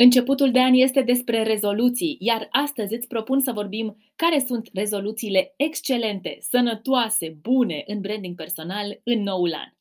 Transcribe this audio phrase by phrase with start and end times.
[0.00, 5.54] Începutul de an este despre rezoluții, iar astăzi îți propun să vorbim care sunt rezoluțiile
[5.56, 9.72] excelente, sănătoase, bune în branding personal în noul an.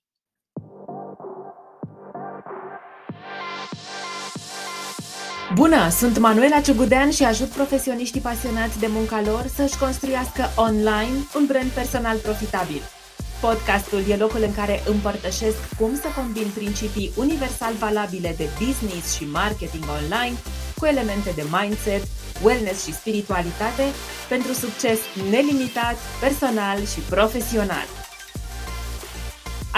[5.55, 11.45] Bună, sunt Manuela Ciugudean și ajut profesioniștii pasionați de munca lor să-și construiască online un
[11.45, 12.96] brand personal profitabil.
[13.41, 19.25] Podcastul e locul în care împărtășesc cum să combin principii universal valabile de business și
[19.41, 20.35] marketing online
[20.77, 22.03] cu elemente de mindset,
[22.45, 23.85] wellness și spiritualitate
[24.33, 24.99] pentru succes
[25.33, 27.87] nelimitat, personal și profesional.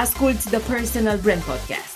[0.04, 1.94] Asculți The Personal Brand Podcast.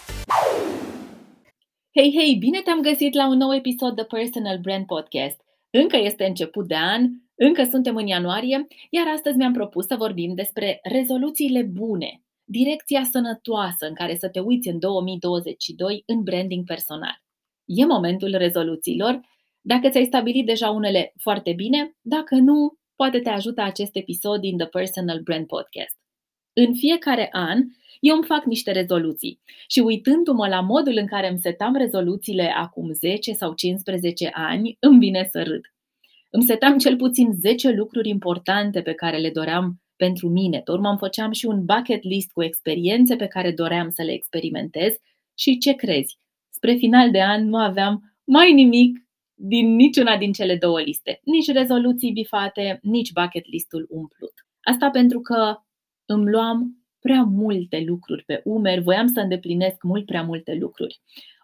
[1.98, 5.38] Hei, hei, bine te-am găsit la un nou episod The Personal Brand Podcast.
[5.82, 7.02] Încă este început de an,
[7.36, 13.88] încă suntem în ianuarie, iar astăzi mi-am propus să vorbim despre rezoluțiile bune, direcția sănătoasă
[13.88, 17.22] în care să te uiți în 2022 în branding personal.
[17.66, 19.20] E momentul rezoluțiilor.
[19.62, 24.58] Dacă ți-ai stabilit deja unele foarte bine, dacă nu, poate te ajută acest episod din
[24.58, 25.98] The Personal Brand Podcast.
[26.54, 27.58] În fiecare an,
[28.00, 32.92] eu îmi fac niște rezoluții și uitându-mă la modul în care îmi setam rezoluțiile acum
[32.92, 35.73] 10 sau 15 ani, îmi vine să râd.
[36.36, 40.60] Îmi setam cel puțin 10 lucruri importante pe care le doream pentru mine.
[40.60, 44.12] Pe urmă îmi făceam și un bucket list cu experiențe pe care doream să le
[44.12, 44.94] experimentez
[45.38, 46.18] și ce crezi?
[46.50, 48.98] Spre final de an nu aveam mai nimic
[49.34, 51.20] din niciuna din cele două liste.
[51.24, 54.34] Nici rezoluții bifate, nici bucket listul umplut.
[54.62, 55.58] Asta pentru că
[56.06, 61.00] îmi luam prea multe lucruri pe umeri, voiam să îndeplinesc mult prea multe lucruri.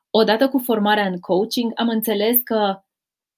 [0.10, 2.84] Odată cu formarea în coaching am înțeles că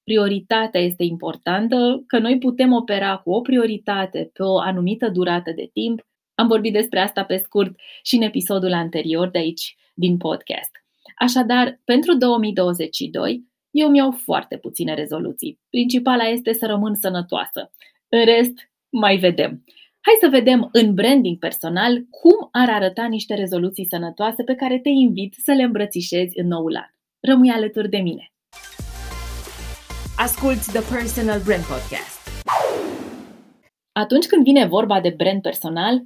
[0.04, 5.70] prioritatea este importantă, că noi putem opera cu o prioritate pe o anumită durată de
[5.74, 6.02] timp.
[6.36, 10.72] Am vorbit despre asta pe scurt și în episodul anterior de aici din podcast.
[11.16, 15.60] Așadar, pentru 2022, eu mi-au foarte puține rezoluții.
[15.70, 17.72] Principala este să rămân sănătoasă.
[18.10, 18.54] În rest,
[18.90, 19.64] mai vedem.
[20.02, 24.90] Hai să vedem în branding personal cum ar arăta niște rezoluții sănătoase pe care te
[24.90, 26.90] invit să le îmbrățișezi în noul an.
[27.20, 28.31] Rămâi alături de mine!
[30.28, 32.20] Asculți The Personal Brand Podcast.
[33.92, 36.02] Atunci când vine vorba de brand personal,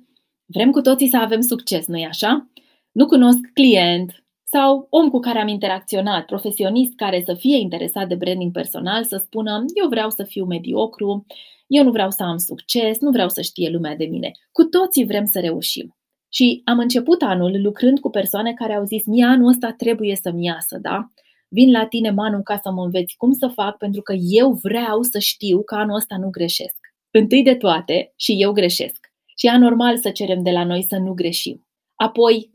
[0.45, 2.49] vrem cu toții să avem succes, nu-i așa?
[2.91, 8.15] Nu cunosc client sau om cu care am interacționat, profesionist care să fie interesat de
[8.15, 11.25] branding personal, să spună eu vreau să fiu mediocru,
[11.67, 14.31] eu nu vreau să am succes, nu vreau să știe lumea de mine.
[14.51, 15.95] Cu toții vrem să reușim.
[16.29, 20.45] Și am început anul lucrând cu persoane care au zis, mie anul ăsta trebuie să-mi
[20.45, 21.09] iasă, da?
[21.55, 25.01] Vin la tine, Manu, ca să mă înveți cum să fac, pentru că eu vreau
[25.01, 26.79] să știu că anul ăsta nu greșesc.
[27.11, 29.07] Întâi de toate, și eu greșesc.
[29.37, 31.67] Și e anormal să cerem de la noi să nu greșim.
[31.95, 32.51] Apoi,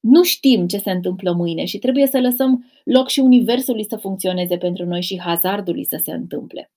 [0.00, 4.56] nu știm ce se întâmplă mâine și trebuie să lăsăm loc și universului să funcționeze
[4.56, 6.72] pentru noi și hazardului să se întâmple.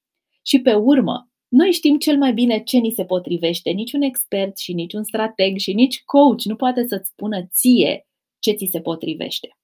[0.45, 3.69] Și pe urmă, noi știm cel mai bine ce ni se potrivește.
[3.69, 8.07] Niciun expert și niciun strateg și nici coach nu poate să-ți spună ție
[8.39, 9.57] ce ți se potrivește.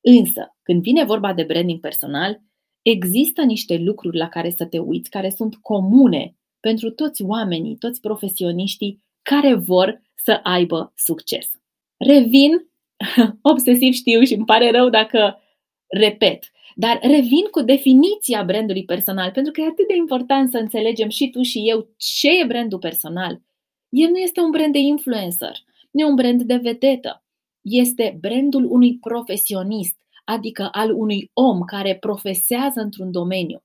[0.00, 2.40] Însă, când vine vorba de branding personal,
[2.82, 8.00] există niște lucruri la care să te uiți, care sunt comune pentru toți oamenii, toți
[8.00, 11.50] profesioniștii care vor să aibă succes.
[11.96, 12.68] Revin,
[13.42, 15.40] obsesiv știu și îmi pare rău dacă
[15.86, 16.44] repet,
[16.74, 21.30] dar revin cu definiția brandului personal, pentru că e atât de important să înțelegem și
[21.30, 23.40] tu și eu ce e brandul personal.
[23.88, 25.56] El nu este un brand de influencer,
[25.90, 27.24] nu e un brand de vedetă,
[27.60, 33.62] este brandul unui profesionist, adică al unui om care profesează într-un domeniu.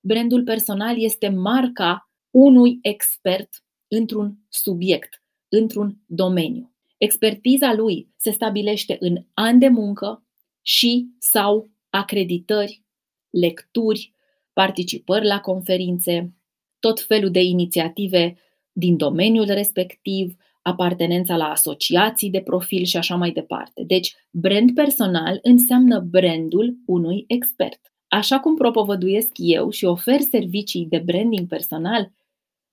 [0.00, 6.74] Brandul personal este marca unui expert într-un subiect, într-un domeniu.
[6.96, 10.26] Expertiza lui se stabilește în ani de muncă
[10.62, 12.82] și sau acreditări,
[13.30, 14.12] lecturi,
[14.52, 16.34] participări la conferințe,
[16.78, 18.36] tot felul de inițiative
[18.72, 23.82] din domeniul respectiv, apartenența la asociații de profil și așa mai departe.
[23.86, 27.80] Deci, brand personal înseamnă brandul unui expert.
[28.08, 32.12] Așa cum propovăduiesc eu și ofer servicii de branding personal,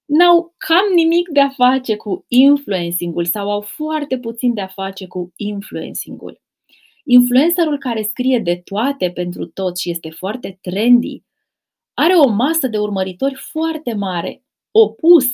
[0.06, 5.07] n-au cam nimic de a face cu influencing-ul sau au foarte puțin de a face
[5.07, 6.42] cu influencing-ul.
[7.04, 11.24] Influencerul care scrie de toate pentru toți și este foarte trendy
[11.94, 15.25] are o masă de urmăritori foarte mare, opus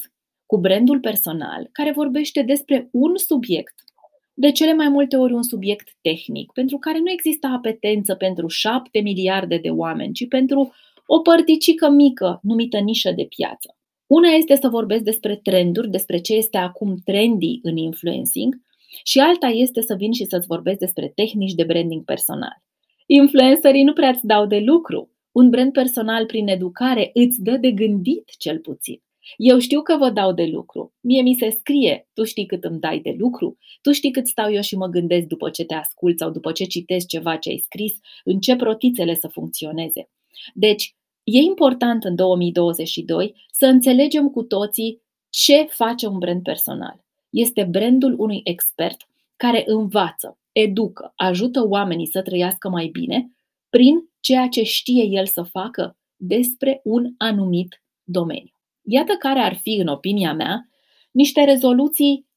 [0.48, 3.76] cu brandul personal, care vorbește despre un subiect,
[4.34, 9.00] de cele mai multe ori un subiect tehnic, pentru care nu există apetență pentru șapte
[9.00, 10.74] miliarde de oameni, ci pentru
[11.06, 13.78] o părticică mică numită nișă de piață.
[14.08, 18.56] Una este să vorbesc despre trenduri, despre ce este acum trendy în influencing,
[19.04, 22.64] și alta este să vin și să-ți vorbesc despre tehnici de branding personal.
[23.06, 25.12] Influencerii nu prea îți dau de lucru.
[25.32, 29.02] Un brand personal prin educare îți dă de gândit cel puțin.
[29.38, 30.94] Eu știu că vă dau de lucru.
[31.02, 34.52] Mie mi se scrie, tu știi cât îmi dai de lucru, tu știi cât stau
[34.52, 37.58] eu și mă gândesc după ce te ascult sau după ce citesc ceva ce ai
[37.58, 37.94] scris,
[38.24, 40.10] în ce protițele să funcționeze.
[40.54, 47.06] Deci, e important în 2022 să înțelegem cu toții ce face un brand personal.
[47.30, 48.98] Este brandul unui expert
[49.36, 53.32] care învață, educă, ajută oamenii să trăiască mai bine
[53.70, 58.57] prin ceea ce știe el să facă despre un anumit domeniu.
[58.90, 60.70] Iată care ar fi, în opinia mea,
[61.12, 62.28] niște rezoluții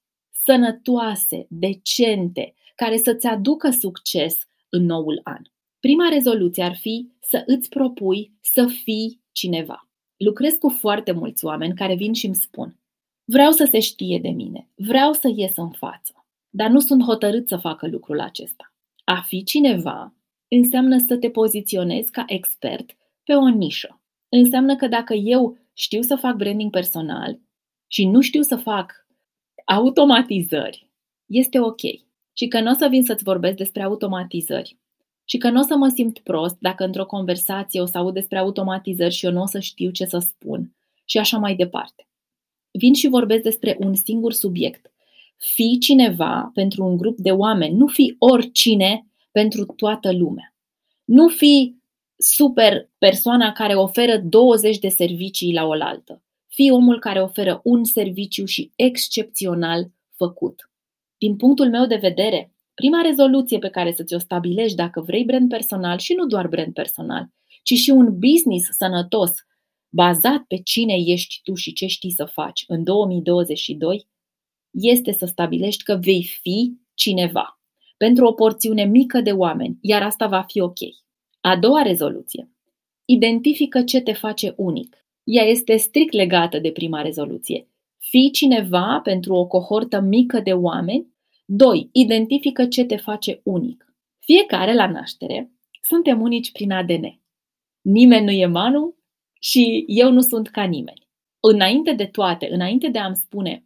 [0.44, 4.36] sănătoase, decente, care să-ți aducă succes
[4.68, 5.42] în noul an.
[5.80, 9.88] Prima rezoluție ar fi să îți propui să fii cineva.
[10.16, 12.78] Lucrez cu foarte mulți oameni care vin și îmi spun
[13.24, 17.48] Vreau să se știe de mine, vreau să ies în față, dar nu sunt hotărât
[17.48, 18.74] să facă lucrul acesta.
[19.04, 20.14] A fi cineva
[20.48, 22.90] înseamnă să te poziționezi ca expert
[23.24, 24.00] pe o nișă.
[24.28, 27.38] Înseamnă că dacă eu știu să fac branding personal
[27.86, 29.06] și nu știu să fac
[29.64, 30.90] automatizări,
[31.26, 31.80] este ok.
[32.32, 34.78] Și că nu o să vin să-ți vorbesc despre automatizări.
[35.24, 38.38] Și că nu o să mă simt prost dacă într-o conversație o să aud despre
[38.38, 40.74] automatizări și eu nu o să știu ce să spun.
[41.04, 42.08] Și așa mai departe.
[42.70, 44.92] Vin și vorbesc despre un singur subiect.
[45.36, 50.54] Fi cineva pentru un grup de oameni, nu fi oricine pentru toată lumea.
[51.04, 51.79] Nu fi
[52.22, 56.22] super persoana care oferă 20 de servicii la oaltă.
[56.46, 60.70] Fii omul care oferă un serviciu și excepțional făcut.
[61.18, 65.48] Din punctul meu de vedere, prima rezoluție pe care să ți-o stabilești dacă vrei brand
[65.48, 67.28] personal și nu doar brand personal,
[67.62, 69.30] ci și un business sănătos,
[69.88, 74.08] bazat pe cine ești tu și ce știi să faci în 2022,
[74.70, 77.60] este să stabilești că vei fi cineva
[77.96, 80.78] pentru o porțiune mică de oameni, iar asta va fi ok.
[81.40, 82.50] A doua rezoluție.
[83.04, 85.04] Identifică ce te face unic.
[85.24, 87.68] Ea este strict legată de prima rezoluție.
[87.98, 91.06] Fii cineva pentru o cohortă mică de oameni.
[91.44, 91.88] 2.
[91.92, 93.94] Identifică ce te face unic.
[94.18, 95.50] Fiecare la naștere
[95.82, 97.20] suntem unici prin ADN.
[97.80, 98.94] Nimeni nu e Manu
[99.40, 101.08] și eu nu sunt ca nimeni.
[101.40, 103.64] Înainte de toate, înainte de a-mi spune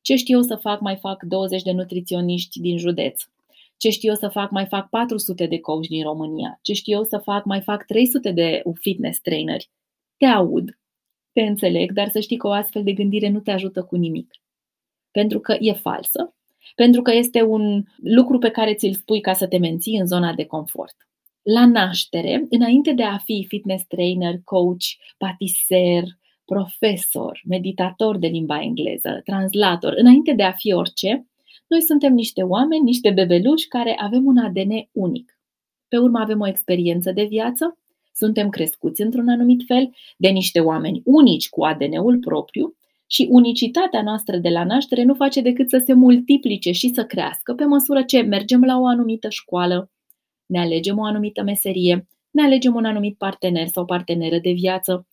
[0.00, 3.22] ce știu eu să fac, mai fac 20 de nutriționiști din județ.
[3.80, 6.58] Ce știu eu să fac, mai fac 400 de coach din România.
[6.62, 9.70] Ce știu eu să fac, mai fac 300 de fitness traineri.
[10.16, 10.78] Te aud,
[11.32, 14.30] te înțeleg, dar să știi că o astfel de gândire nu te ajută cu nimic.
[15.10, 16.34] Pentru că e falsă,
[16.74, 20.34] pentru că este un lucru pe care ți-l spui ca să te menții în zona
[20.34, 20.96] de confort.
[21.42, 24.84] La naștere, înainte de a fi fitness trainer, coach,
[25.18, 26.04] patiser,
[26.44, 31.29] profesor, meditator de limba engleză, translator, înainte de a fi orice,
[31.70, 35.38] noi suntem niște oameni, niște bebeluși care avem un ADN unic.
[35.88, 37.78] Pe urmă avem o experiență de viață,
[38.14, 42.74] suntem crescuți într-un anumit fel de niște oameni unici cu ADN-ul propriu
[43.06, 47.54] și unicitatea noastră de la naștere nu face decât să se multiplice și să crească
[47.54, 49.90] pe măsură ce mergem la o anumită școală,
[50.46, 55.06] ne alegem o anumită meserie, ne alegem un anumit partener sau parteneră de viață,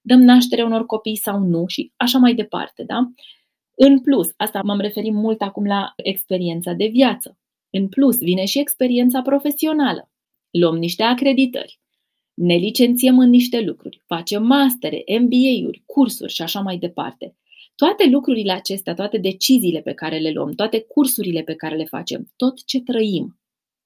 [0.00, 2.82] dăm naștere unor copii sau nu și așa mai departe.
[2.82, 3.10] Da?
[3.74, 7.38] În plus, asta m-am referit mult acum la experiența de viață.
[7.70, 10.10] În plus, vine și experiența profesională.
[10.50, 11.78] Luăm niște acreditări,
[12.34, 17.36] ne licențiem în niște lucruri, facem mastere, MBA-uri, cursuri și așa mai departe.
[17.74, 22.32] Toate lucrurile acestea, toate deciziile pe care le luăm, toate cursurile pe care le facem,
[22.36, 23.38] tot ce trăim,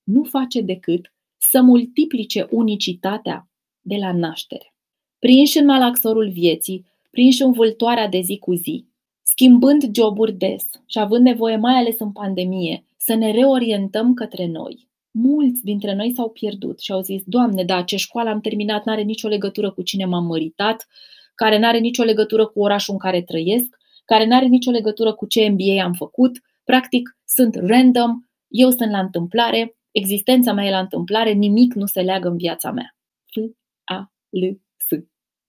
[0.02, 4.74] nu face decât să multiplice unicitatea de la naștere.
[5.18, 8.86] Prinși în malaxorul vieții, prinși în vâltoarea de zi cu zi,
[9.30, 14.88] schimbând joburi des și având nevoie, mai ales în pandemie, să ne reorientăm către noi.
[15.10, 19.02] Mulți dintre noi s-au pierdut și au zis, Doamne, da, ce școală am terminat n-are
[19.02, 20.86] nicio legătură cu cine m-am măritat,
[21.34, 25.48] care n-are nicio legătură cu orașul în care trăiesc, care n-are nicio legătură cu ce
[25.48, 31.32] MBA am făcut, practic sunt random, eu sunt la întâmplare, existența mea e la întâmplare,
[31.32, 32.96] nimic nu se leagă în viața mea.
[33.24, 34.88] F-A-L-S.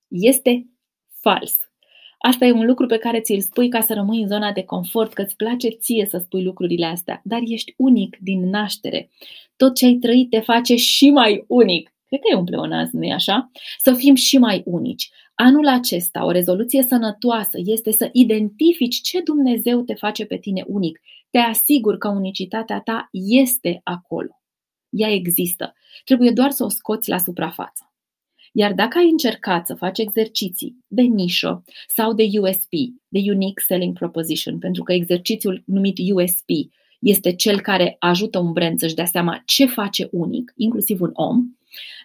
[0.08, 0.68] Este
[1.22, 1.69] fals.
[2.22, 5.14] Asta e un lucru pe care ți-l spui ca să rămâi în zona de confort,
[5.14, 9.10] că îți place ție să spui lucrurile astea, dar ești unic din naștere.
[9.56, 11.94] Tot ce ai trăit te face și mai unic.
[12.06, 13.52] Cred că e un pleonaz, nu-i așa?
[13.84, 15.10] Să fim și mai unici.
[15.36, 21.00] Anul acesta, o rezoluție sănătoasă este să identifici ce Dumnezeu te face pe tine unic.
[21.30, 24.42] Te asigur că unicitatea ta este acolo.
[24.90, 25.74] Ea există.
[26.06, 27.89] Trebuie doar să o scoți la suprafață.
[28.62, 32.70] Iar dacă ai încercat să faci exerciții de nișă sau de USP,
[33.08, 36.50] de Unique Selling Proposition, pentru că exercițiul numit USP
[37.00, 41.46] este cel care ajută un brand să-și dea seama ce face unic, inclusiv un om,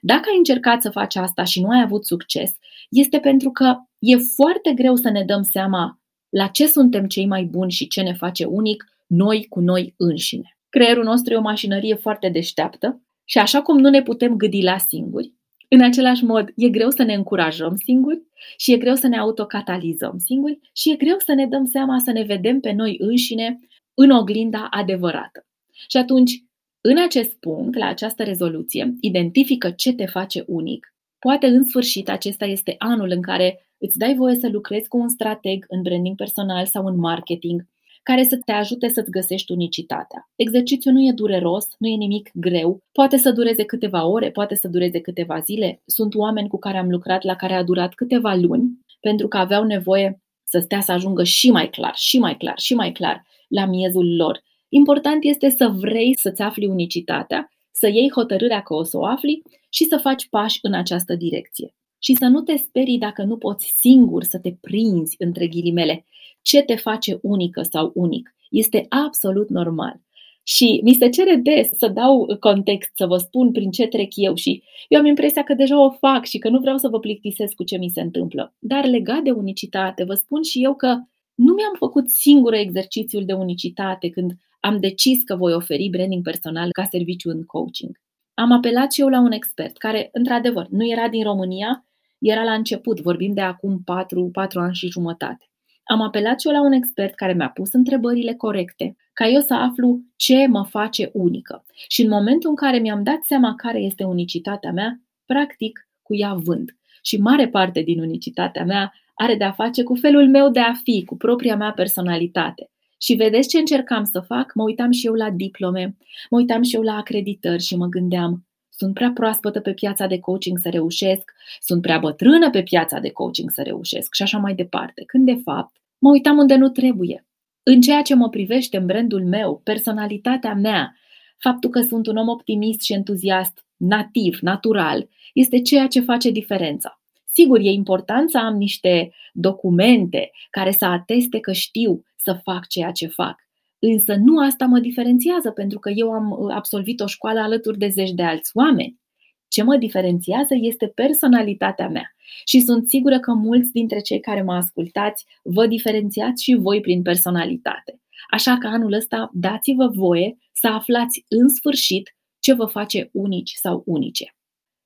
[0.01, 2.51] Dacă ai încercat să faci asta și nu ai avut succes,
[2.91, 7.45] este pentru că e foarte greu să ne dăm seama la ce suntem cei mai
[7.45, 10.57] buni și ce ne face unic noi cu noi înșine.
[10.69, 14.79] Creierul nostru e o mașinărie foarte deșteaptă și așa cum nu ne putem gâdi la
[14.79, 15.33] singuri,
[15.69, 18.23] în același mod, e greu să ne încurajăm singuri
[18.57, 22.11] și e greu să ne autocatalizăm singuri și e greu să ne dăm seama să
[22.11, 23.59] ne vedem pe noi înșine
[23.95, 25.47] în oglinda adevărată.
[25.89, 26.45] Și atunci,
[26.81, 30.95] în acest punct, la această rezoluție, identifică ce te face unic.
[31.19, 35.09] Poate în sfârșit acesta este anul în care îți dai voie să lucrezi cu un
[35.09, 37.67] strateg în branding personal sau în marketing,
[38.05, 40.31] care să te ajute să-ți găsești unicitatea.
[40.37, 44.69] Exercițiul nu e dureros, nu e nimic greu, poate să dureze câteva ore, poate să
[44.69, 45.83] dureze câteva zile.
[45.87, 49.65] Sunt oameni cu care am lucrat la care a durat câteva luni, pentru că aveau
[49.65, 53.67] nevoie să stea să ajungă și mai clar, și mai clar, și mai clar la
[53.67, 54.43] miezul lor.
[54.69, 59.43] Important este să vrei să-ți afli unicitatea, să iei hotărârea că o să o afli
[59.69, 61.75] și să faci pași în această direcție.
[61.99, 66.05] Și să nu te sperii dacă nu poți singur să te prinzi între ghilimele
[66.45, 68.35] ce te face unică sau unic.
[68.51, 70.01] Este absolut normal.
[70.47, 74.35] Și mi se cere des să dau context, să vă spun prin ce trec eu
[74.35, 77.55] și eu am impresia că deja o fac și că nu vreau să vă plictisesc
[77.55, 78.55] cu ce mi se întâmplă.
[78.59, 80.99] Dar legat de unicitate, vă spun și eu că
[81.35, 86.69] nu mi-am făcut singură exercițiul de unicitate când am decis că voi oferi branding personal
[86.73, 88.01] ca serviciu în coaching.
[88.35, 91.87] Am apelat și eu la un expert care, într-adevăr, nu era din România,
[92.19, 95.49] era la început, vorbim de acum 4, 4 ani și jumătate.
[95.85, 99.55] Am apelat și eu la un expert care mi-a pus întrebările corecte, ca eu să
[99.55, 101.65] aflu ce mă face unică.
[101.89, 106.35] Și în momentul în care mi-am dat seama care este unicitatea mea, practic cu ea
[106.35, 106.77] vând.
[107.03, 110.73] Și mare parte din unicitatea mea are de a face cu felul meu de a
[110.73, 112.71] fi, cu propria mea personalitate.
[113.01, 114.55] Și vedeți ce încercam să fac?
[114.55, 115.97] Mă uitam și eu la diplome,
[116.31, 120.19] mă uitam și eu la acreditări și mă gândeam, sunt prea proaspătă pe piața de
[120.19, 124.55] coaching să reușesc, sunt prea bătrână pe piața de coaching să reușesc și așa mai
[124.55, 125.03] departe.
[125.07, 127.27] Când de fapt mă uitam unde nu trebuie.
[127.63, 130.97] În ceea ce mă privește în brandul meu, personalitatea mea,
[131.39, 137.01] faptul că sunt un om optimist și entuziast, nativ, natural, este ceea ce face diferența.
[137.33, 142.91] Sigur, e important să am niște documente care să ateste că știu să fac ceea
[142.91, 143.44] ce fac.
[143.93, 147.89] Însă nu asta mă diferențiază, pentru că eu am uh, absolvit o școală alături de
[147.89, 149.01] zeci de alți oameni.
[149.49, 152.15] Ce mă diferențiază este personalitatea mea.
[152.45, 157.03] Și sunt sigură că mulți dintre cei care mă ascultați vă diferențiați și voi prin
[157.03, 158.01] personalitate.
[158.31, 163.83] Așa că anul ăsta dați-vă voie să aflați în sfârșit ce vă face unici sau
[163.87, 164.35] unice.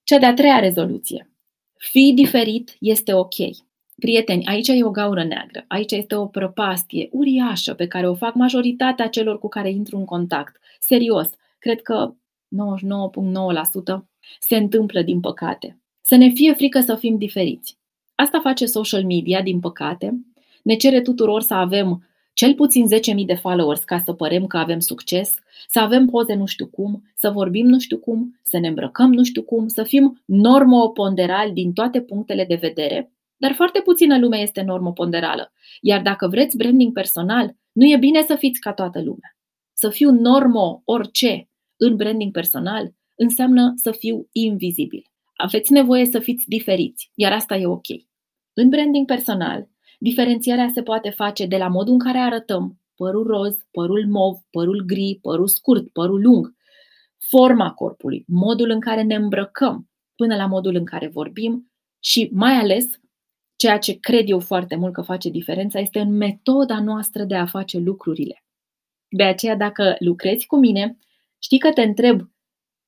[0.02, 1.30] Cea de-a treia rezoluție.
[1.76, 3.34] Fi diferit este ok.
[4.00, 8.34] Prieteni, aici e o gaură neagră, aici este o prăpastie uriașă pe care o fac
[8.34, 10.56] majoritatea celor cu care intru în contact.
[10.80, 11.28] Serios,
[11.58, 12.14] cred că
[13.98, 14.04] 99,9%
[14.40, 15.80] se întâmplă din păcate.
[16.02, 17.78] Să ne fie frică să fim diferiți.
[18.14, 20.24] Asta face social media, din păcate.
[20.62, 22.86] Ne cere tuturor să avem cel puțin
[23.18, 25.34] 10.000 de followers ca să părem că avem succes,
[25.68, 29.24] să avem poze nu știu cum, să vorbim nu știu cum, să ne îmbrăcăm nu
[29.24, 34.62] știu cum, să fim normoponderali din toate punctele de vedere, dar foarte puțină lume este
[34.62, 35.52] normoponderală.
[35.80, 39.36] Iar dacă vreți branding personal, nu e bine să fiți ca toată lumea.
[39.72, 45.02] Să fiu normo orice în branding personal înseamnă să fiu invizibil.
[45.36, 47.86] Aveți nevoie să fiți diferiți, iar asta e ok.
[48.52, 49.68] În branding personal,
[49.98, 54.82] diferențierea se poate face de la modul în care arătăm, părul roz, părul mov, părul
[54.86, 56.54] gri, părul scurt, părul lung,
[57.18, 62.52] forma corpului, modul în care ne îmbrăcăm, până la modul în care vorbim și mai
[62.52, 62.86] ales
[63.58, 67.46] ceea ce cred eu foarte mult că face diferența este în metoda noastră de a
[67.46, 68.44] face lucrurile.
[69.08, 70.98] De aceea, dacă lucrezi cu mine,
[71.38, 72.30] știi că te întreb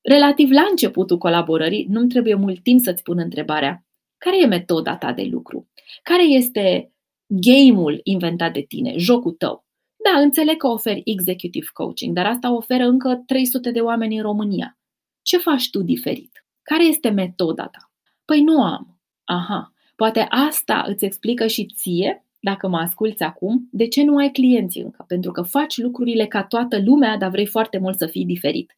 [0.01, 3.85] relativ la începutul colaborării, nu-mi trebuie mult timp să-ți pun întrebarea
[4.17, 5.69] care e metoda ta de lucru?
[6.03, 6.93] Care este
[7.27, 9.65] game-ul inventat de tine, jocul tău?
[10.03, 14.77] Da, înțeleg că oferi executive coaching, dar asta oferă încă 300 de oameni în România.
[15.21, 16.45] Ce faci tu diferit?
[16.61, 17.91] Care este metoda ta?
[18.25, 18.99] Păi nu am.
[19.23, 24.31] Aha, poate asta îți explică și ție, dacă mă asculți acum, de ce nu ai
[24.31, 25.03] clienți încă.
[25.07, 28.77] Pentru că faci lucrurile ca toată lumea, dar vrei foarte mult să fii diferit.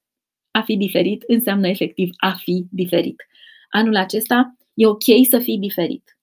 [0.51, 3.25] A fi diferit înseamnă efectiv a fi diferit.
[3.69, 6.17] Anul acesta e ok să fii diferit.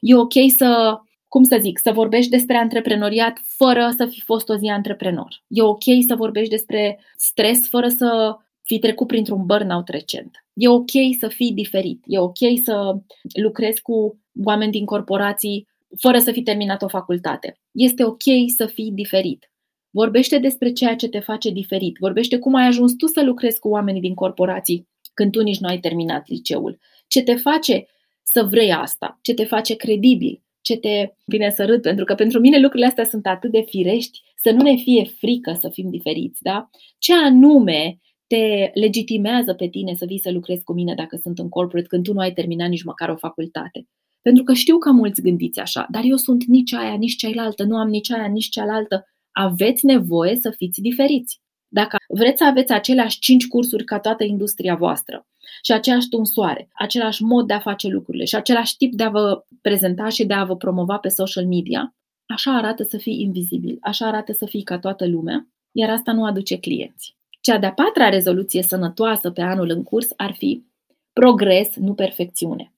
[0.00, 4.56] E ok să, cum să zic, să vorbești despre antreprenoriat fără să fi fost o
[4.56, 5.42] zi antreprenor.
[5.48, 10.44] E ok să vorbești despre stres fără să fi trecut printr-un burnout recent.
[10.52, 12.02] E ok să fii diferit.
[12.06, 12.96] E ok să
[13.42, 17.60] lucrezi cu oameni din corporații fără să fi terminat o facultate.
[17.72, 18.22] Este ok
[18.56, 19.50] să fii diferit.
[19.90, 21.96] Vorbește despre ceea ce te face diferit.
[21.98, 25.68] Vorbește cum ai ajuns tu să lucrezi cu oamenii din corporații când tu nici nu
[25.68, 26.78] ai terminat liceul?
[27.06, 27.86] Ce te face
[28.22, 29.18] să vrei asta?
[29.22, 30.42] Ce te face credibil?
[30.60, 31.82] Ce te vine să râd?
[31.82, 35.58] Pentru că pentru mine lucrurile astea sunt atât de firești să nu ne fie frică
[35.60, 36.70] să fim diferiți, da?
[36.98, 41.48] Ce anume te legitimează pe tine să vii să lucrezi cu mine dacă sunt în
[41.48, 43.86] corporate când tu nu ai terminat nici măcar o facultate?
[44.22, 47.76] Pentru că știu că mulți gândiți așa, dar eu sunt nici aia, nici cealaltă, nu
[47.76, 49.04] am nici aia, nici cealaltă.
[49.32, 51.40] Aveți nevoie să fiți diferiți.
[51.72, 55.26] Dacă vreți să aveți aceleași cinci cursuri ca toată industria voastră
[55.62, 59.44] și aceeași tunsoare, același mod de a face lucrurile și același tip de a vă
[59.60, 61.94] prezenta și de a vă promova pe social media,
[62.26, 66.24] așa arată să fii invizibil, așa arată să fii ca toată lumea, iar asta nu
[66.24, 67.16] aduce clienți.
[67.40, 70.64] Cea de-a patra rezoluție sănătoasă pe anul în curs ar fi
[71.12, 72.72] progres, nu perfecțiune.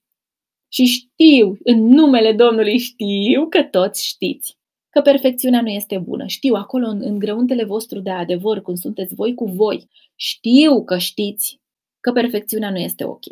[0.73, 4.57] Și știu, în numele Domnului știu că toți știți
[4.89, 6.27] că perfecțiunea nu este bună.
[6.27, 10.97] Știu, acolo în, în grăuntele vostru de adevăr, când sunteți voi cu voi, știu că
[10.97, 11.61] știți
[11.99, 13.23] că perfecțiunea nu este ok.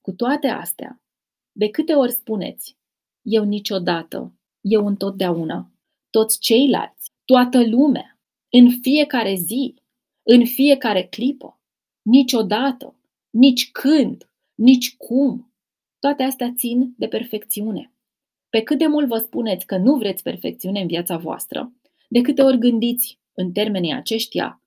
[0.00, 1.02] Cu toate astea,
[1.52, 2.76] de câte ori spuneți,
[3.22, 5.72] eu niciodată, eu întotdeauna,
[6.10, 8.18] toți ceilalți, toată lumea,
[8.52, 9.74] în fiecare zi,
[10.22, 11.60] în fiecare clipă,
[12.02, 12.96] niciodată,
[13.30, 15.52] nici când, nici cum,
[16.06, 17.92] toate astea țin de perfecțiune.
[18.48, 21.72] Pe cât de mult vă spuneți că nu vreți perfecțiune în viața voastră,
[22.08, 24.62] de câte ori gândiți în termenii aceștia,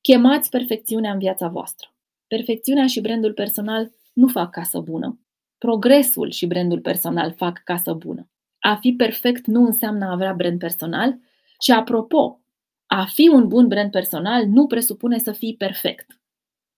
[0.00, 1.94] chemați perfecțiunea în viața voastră.
[2.26, 5.20] Perfecțiunea și brandul personal nu fac casă bună.
[5.58, 8.28] Progresul și brandul personal fac casă bună.
[8.58, 11.18] A fi perfect nu înseamnă a avea brand personal
[11.60, 12.40] și, apropo,
[12.86, 16.20] a fi un bun brand personal nu presupune să fii perfect.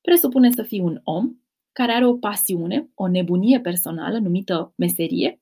[0.01, 1.37] Presupune să fii un om
[1.79, 5.41] care are o pasiune, o nebunie personală numită meserie,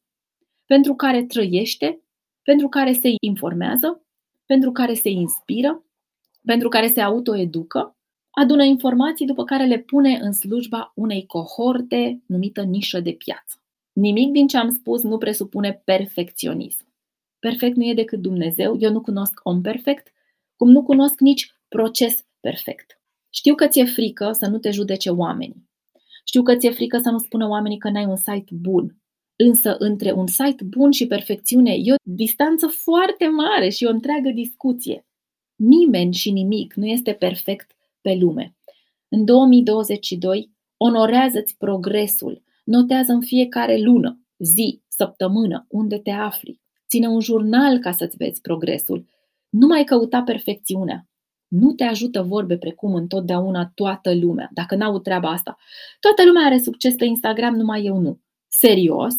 [0.66, 2.00] pentru care trăiește,
[2.42, 4.02] pentru care se informează,
[4.46, 5.84] pentru care se inspiră,
[6.44, 7.96] pentru care se autoeducă,
[8.30, 13.62] adună informații după care le pune în slujba unei cohorte numită nișă de piață.
[13.92, 16.86] Nimic din ce am spus nu presupune perfecționism.
[17.38, 20.12] Perfect nu e decât Dumnezeu, eu nu cunosc om perfect,
[20.56, 23.00] cum nu cunosc nici proces perfect.
[23.30, 25.65] Știu că ți-e frică să nu te judece oamenii.
[26.28, 28.96] Știu că ți-e frică să nu spună oamenii că n-ai un site bun.
[29.36, 34.30] Însă între un site bun și perfecțiune e o distanță foarte mare și o întreagă
[34.30, 35.06] discuție.
[35.56, 38.56] Nimeni și nimic nu este perfect pe lume.
[39.08, 46.60] În 2022, onorează-ți progresul, notează în fiecare lună, zi, săptămână, unde te afli.
[46.88, 49.06] Ține un jurnal ca să-ți vezi progresul.
[49.48, 51.08] Nu mai căuta perfecțiunea.
[51.48, 55.56] Nu te ajută vorbe precum întotdeauna toată lumea, dacă n-au treaba asta.
[56.00, 58.20] Toată lumea are succes pe Instagram, numai eu nu.
[58.48, 59.14] Serios?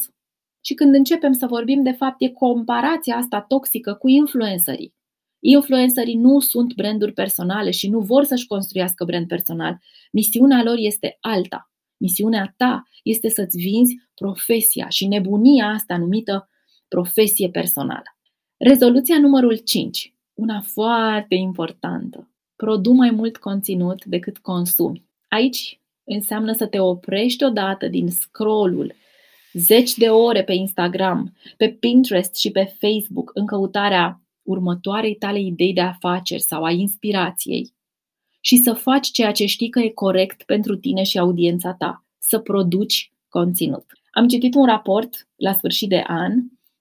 [0.62, 4.96] Și când începem să vorbim, de fapt, e comparația asta toxică cu influencerii.
[5.40, 9.80] Influencerii nu sunt branduri personale și nu vor să-și construiască brand personal.
[10.12, 11.72] Misiunea lor este alta.
[11.98, 16.50] Misiunea ta este să-ți vinzi profesia și nebunia asta numită
[16.88, 18.18] profesie personală.
[18.58, 22.30] Rezoluția numărul 5, una foarte importantă.
[22.56, 25.06] Produ mai mult conținut decât consumi.
[25.28, 28.94] Aici înseamnă să te oprești odată din scrollul
[29.54, 35.74] zeci de ore pe Instagram, pe Pinterest și pe Facebook în căutarea următoarei tale idei
[35.74, 37.74] de afaceri sau a inspirației
[38.40, 42.40] și să faci ceea ce știi că e corect pentru tine și audiența ta, să
[42.40, 43.86] produci conținut.
[44.12, 46.34] Am citit un raport la sfârșit de an,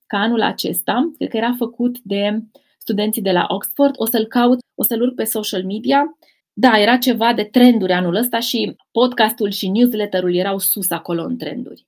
[0.06, 2.42] ca anul acesta, cred că era făcut de
[2.86, 6.18] studenții de la Oxford, o să-l caut, o să-l urc pe social media.
[6.52, 11.36] Da, era ceva de trenduri anul ăsta și podcastul și newsletterul erau sus acolo în
[11.36, 11.86] trenduri.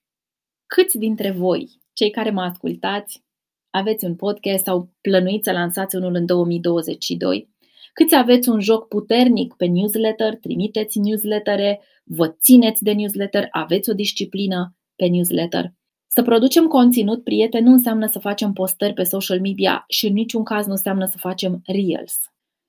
[0.67, 3.25] Câți dintre voi, cei care mă ascultați,
[3.71, 7.49] aveți un podcast sau plănuiți să lansați unul în 2022?
[7.93, 13.93] Câți aveți un joc puternic pe newsletter, trimiteți newslettere, vă țineți de newsletter, aveți o
[13.93, 15.73] disciplină pe newsletter?
[16.19, 20.45] Să producem conținut, prieten, nu înseamnă să facem postări pe social media și în niciun
[20.45, 22.17] caz nu înseamnă să facem reels.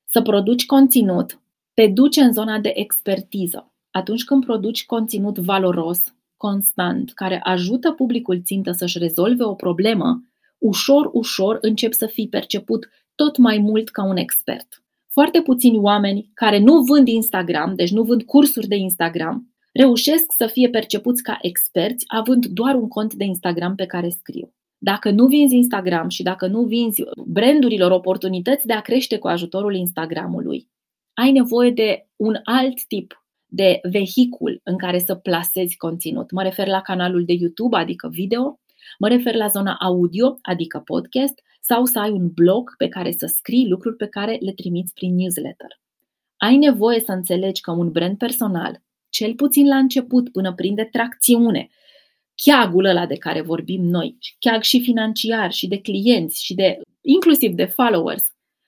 [0.05, 1.41] Să produci conținut
[1.73, 3.73] te duce în zona de expertiză.
[3.91, 6.01] Atunci când produci conținut valoros,
[6.37, 10.21] constant, care ajută publicul țintă să-și rezolve o problemă,
[10.57, 14.83] ușor, ușor încep să fii perceput tot mai mult ca un expert.
[15.07, 20.47] Foarte puțini oameni care nu vând Instagram, deci nu vând cursuri de Instagram, reușesc să
[20.47, 24.53] fie percepuți ca experți având doar un cont de Instagram pe care scriu.
[24.77, 29.75] Dacă nu vinzi Instagram și dacă nu vinzi brandurilor oportunități de a crește cu ajutorul
[29.75, 30.67] Instagramului,
[31.13, 36.31] ai nevoie de un alt tip de vehicul în care să plasezi conținut.
[36.31, 38.59] Mă refer la canalul de YouTube, adică video,
[38.99, 43.25] mă refer la zona audio, adică podcast, sau să ai un blog pe care să
[43.25, 45.79] scrii lucruri pe care le trimiți prin newsletter.
[46.37, 51.69] Ai nevoie să înțelegi că un brand personal cel puțin la început, până prinde tracțiune,
[52.35, 57.53] cheagul ăla de care vorbim noi, cheag și financiar, și de clienți, și de inclusiv
[57.53, 58.23] de followers,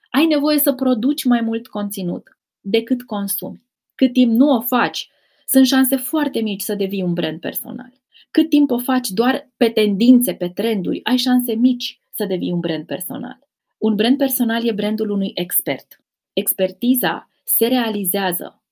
[0.09, 3.63] ai nevoie să produci mai mult conținut decât consumi.
[3.95, 5.09] Cât timp nu o faci,
[5.45, 7.93] sunt șanse foarte mici să devii un brand personal.
[8.31, 12.59] Cât timp o faci doar pe tendințe, pe trenduri, ai șanse mici să devii un
[12.59, 13.39] brand personal.
[13.77, 16.01] Un brand personal e brandul unui expert.
[16.33, 18.63] Expertiza se realizează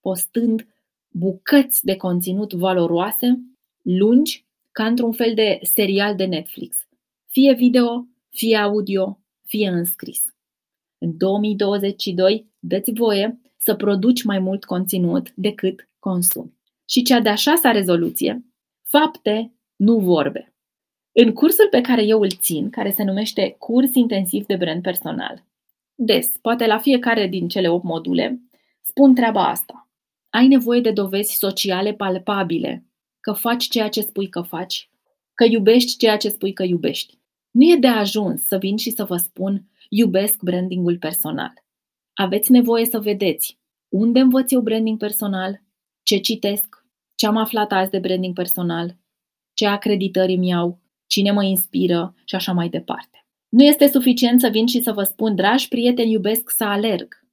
[0.00, 0.66] postând
[1.16, 3.38] bucăți de conținut valoroase,
[3.82, 6.76] lungi, ca într-un fel de serial de Netflix.
[7.26, 10.22] Fie video, fie audio, fie înscris.
[10.98, 16.52] În 2022, dă-ți voie să produci mai mult conținut decât consumi.
[16.88, 18.44] Și cea de-a șasea rezoluție,
[18.82, 20.54] fapte, nu vorbe.
[21.12, 25.44] În cursul pe care eu îl țin, care se numește Curs Intensiv de Brand Personal,
[25.94, 28.40] des, poate la fiecare din cele 8 module,
[28.82, 29.83] spun treaba asta.
[30.34, 32.86] Ai nevoie de dovezi sociale palpabile
[33.20, 34.90] că faci ceea ce spui că faci,
[35.34, 37.18] că iubești ceea ce spui că iubești.
[37.50, 41.52] Nu e de ajuns să vin și să vă spun iubesc brandingul personal.
[42.14, 45.62] Aveți nevoie să vedeți unde învăț eu branding personal,
[46.02, 48.96] ce citesc, ce am aflat azi de branding personal,
[49.52, 53.26] ce acreditări îmi iau, cine mă inspiră și așa mai departe.
[53.48, 57.23] Nu este suficient să vin și să vă spun, dragi prieteni, iubesc să alerg.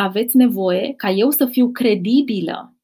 [0.00, 2.76] Aveți nevoie ca eu să fiu credibilă.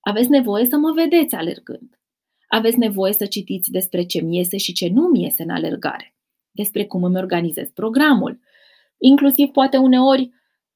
[0.00, 2.00] Aveți nevoie să mă vedeți alergând.
[2.48, 6.14] Aveți nevoie să citiți despre ce mi iese și ce nu mi iese în alergare,
[6.50, 8.40] despre cum îmi organizez programul,
[8.98, 10.30] inclusiv poate uneori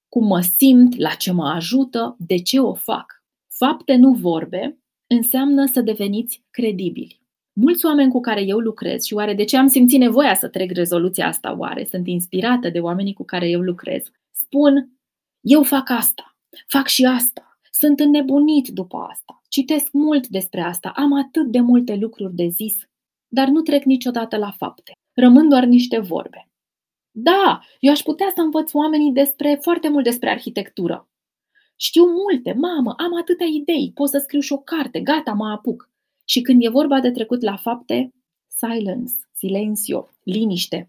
[0.08, 3.22] cum mă simt, la ce mă ajută, de ce o fac.
[3.48, 7.20] Fapte, nu vorbe, înseamnă să deveniți credibili.
[7.52, 10.70] Mulți oameni cu care eu lucrez și oare de ce am simțit nevoia să trec
[10.70, 14.95] rezoluția asta oare, sunt inspirată de oamenii cu care eu lucrez, spun,
[15.48, 21.12] eu fac asta, fac și asta, sunt înnebunit după asta, citesc mult despre asta, am
[21.12, 22.76] atât de multe lucruri de zis,
[23.28, 24.92] dar nu trec niciodată la fapte.
[25.14, 26.48] Rămân doar niște vorbe.
[27.10, 31.08] Da, eu aș putea să învăț oamenii despre foarte mult despre arhitectură.
[31.76, 35.90] Știu multe, mamă, am atâtea idei, pot să scriu și o carte, gata, mă apuc.
[36.24, 38.14] Și când e vorba de trecut la fapte,
[38.46, 40.88] silence, silencio, liniște.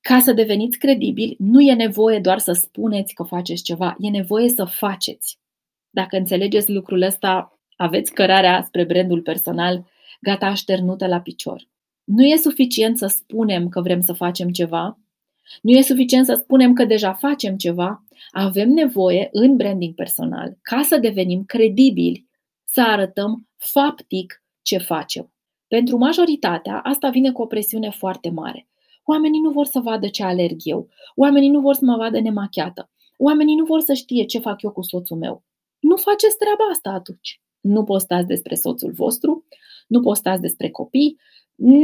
[0.00, 4.48] Ca să deveniți credibili, nu e nevoie doar să spuneți că faceți ceva, e nevoie
[4.48, 5.38] să faceți.
[5.90, 9.86] Dacă înțelegeți lucrul ăsta, aveți cărarea spre brandul personal
[10.20, 11.68] gata așternută la picior.
[12.04, 14.98] Nu e suficient să spunem că vrem să facem ceva,
[15.62, 20.82] nu e suficient să spunem că deja facem ceva, avem nevoie în branding personal, ca
[20.82, 22.26] să devenim credibili,
[22.64, 25.32] să arătăm faptic ce facem.
[25.68, 28.68] Pentru majoritatea, asta vine cu o presiune foarte mare.
[29.10, 32.90] Oamenii nu vor să vadă ce alerg eu, oamenii nu vor să mă vadă nemachiată,
[33.16, 35.44] oamenii nu vor să știe ce fac eu cu soțul meu.
[35.78, 37.40] Nu faceți treaba asta atunci.
[37.60, 39.46] Nu postați despre soțul vostru,
[39.86, 41.20] nu postați despre copii,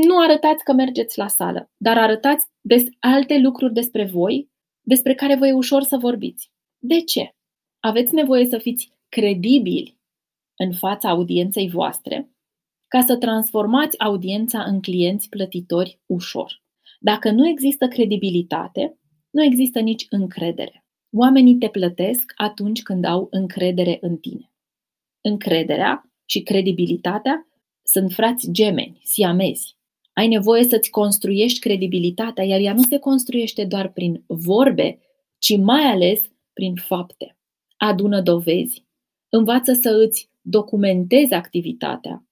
[0.07, 5.37] nu arătați că mergeți la sală, dar arătați des alte lucruri despre voi, despre care
[5.37, 6.51] vă e ușor să vorbiți.
[6.79, 7.35] De ce?
[7.81, 9.99] Aveți nevoie să fiți credibili
[10.57, 12.31] în fața audienței voastre
[12.89, 16.64] ca să transformați audiența în clienți plătitori ușor.
[17.05, 18.99] Dacă nu există credibilitate,
[19.31, 20.85] nu există nici încredere.
[21.13, 24.53] Oamenii te plătesc atunci când au încredere în tine.
[25.21, 27.47] Încrederea și credibilitatea
[27.83, 29.77] sunt frați gemeni, siamezi.
[30.13, 34.99] Ai nevoie să-ți construiești credibilitatea, iar ea nu se construiește doar prin vorbe,
[35.39, 36.21] ci mai ales
[36.53, 37.37] prin fapte.
[37.77, 38.87] Adună dovezi,
[39.29, 42.27] învață să îți documentezi activitatea,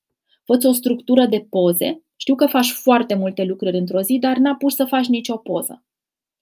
[0.44, 2.02] fă o structură de poze.
[2.22, 5.84] Știu că faci foarte multe lucruri într-o zi, dar n-a pus să faci nicio poză.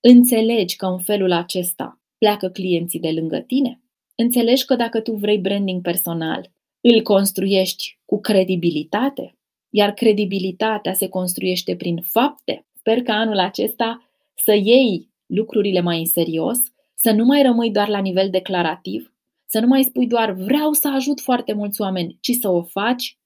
[0.00, 3.82] Înțelegi că în felul acesta pleacă clienții de lângă tine?
[4.14, 9.38] Înțelegi că dacă tu vrei branding personal, îl construiești cu credibilitate,
[9.70, 12.66] iar credibilitatea se construiește prin fapte.
[12.72, 16.58] Sper că anul acesta să iei lucrurile mai în serios,
[16.94, 19.14] să nu mai rămâi doar la nivel declarativ,
[19.46, 23.18] să nu mai spui doar vreau să ajut foarte mulți oameni, ci să o faci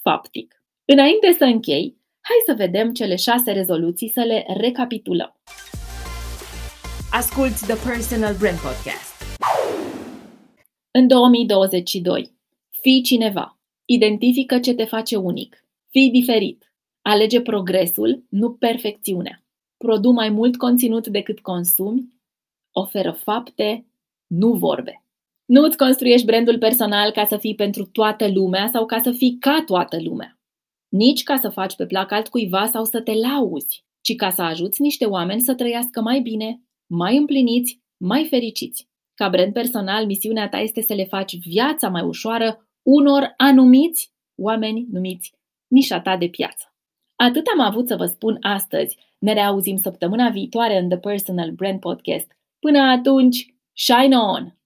[0.00, 0.61] faptic.
[0.84, 5.40] Înainte să închei, hai să vedem cele șase rezoluții, să le recapitulăm.
[7.10, 9.10] Asculți The Personal Brand Podcast.
[10.90, 12.32] În 2022,
[12.80, 13.58] Fii cineva.
[13.84, 15.64] Identifică ce te face unic.
[15.90, 16.72] Fii diferit.
[17.02, 19.44] Alege progresul, nu perfecțiunea.
[19.76, 22.12] Produ mai mult conținut decât consumi.
[22.72, 23.86] Oferă fapte,
[24.26, 25.04] nu vorbe.
[25.44, 29.36] Nu îți construiești brandul personal ca să fii pentru toată lumea sau ca să fii
[29.40, 30.41] ca toată lumea.
[30.92, 34.82] Nici ca să faci pe plac altcuiva sau să te lauzi, ci ca să ajuți
[34.82, 38.88] niște oameni să trăiască mai bine, mai împliniți, mai fericiți.
[39.14, 44.86] Ca brand personal, misiunea ta este să le faci viața mai ușoară unor anumiți oameni
[44.90, 45.32] numiți
[45.66, 46.74] nișa ta de piață.
[47.16, 48.96] Atât am avut să vă spun astăzi.
[49.18, 52.36] Ne reauzim săptămâna viitoare în The Personal Brand Podcast.
[52.58, 54.56] Până atunci, shine on!